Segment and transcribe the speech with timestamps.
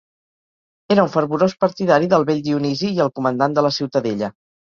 [0.95, 4.31] Era un fervorós partidari del vell Dionisi i el comandant de la ciutadella.